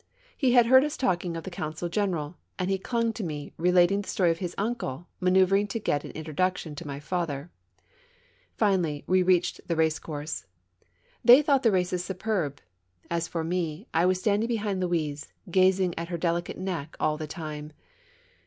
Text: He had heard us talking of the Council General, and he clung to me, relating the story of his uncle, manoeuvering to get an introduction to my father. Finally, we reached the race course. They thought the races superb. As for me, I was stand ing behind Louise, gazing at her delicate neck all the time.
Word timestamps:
He 0.35 0.53
had 0.53 0.65
heard 0.65 0.83
us 0.83 0.97
talking 0.97 1.37
of 1.37 1.43
the 1.43 1.51
Council 1.51 1.87
General, 1.87 2.35
and 2.57 2.71
he 2.71 2.79
clung 2.79 3.13
to 3.13 3.23
me, 3.23 3.53
relating 3.59 4.01
the 4.01 4.09
story 4.09 4.31
of 4.31 4.39
his 4.39 4.55
uncle, 4.57 5.05
manoeuvering 5.19 5.67
to 5.67 5.79
get 5.79 6.03
an 6.03 6.09
introduction 6.13 6.73
to 6.73 6.87
my 6.87 6.99
father. 6.99 7.51
Finally, 8.57 9.03
we 9.05 9.21
reached 9.21 9.61
the 9.67 9.75
race 9.75 9.99
course. 9.99 10.47
They 11.23 11.43
thought 11.43 11.61
the 11.61 11.71
races 11.71 12.03
superb. 12.03 12.61
As 13.11 13.27
for 13.27 13.43
me, 13.43 13.85
I 13.93 14.07
was 14.07 14.17
stand 14.19 14.43
ing 14.43 14.47
behind 14.47 14.81
Louise, 14.81 15.27
gazing 15.51 15.93
at 15.99 16.09
her 16.09 16.17
delicate 16.17 16.57
neck 16.57 16.95
all 16.99 17.15
the 17.15 17.27
time. 17.27 17.71